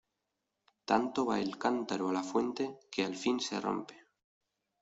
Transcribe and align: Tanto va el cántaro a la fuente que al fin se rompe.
Tanto 0.91 1.25
va 1.27 1.37
el 1.41 1.59
cántaro 1.59 2.09
a 2.09 2.11
la 2.11 2.23
fuente 2.23 2.79
que 2.91 3.05
al 3.05 3.15
fin 3.15 3.39
se 3.39 3.61
rompe. 3.61 4.01